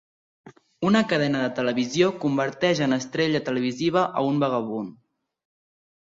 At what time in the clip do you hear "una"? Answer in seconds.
0.87-1.01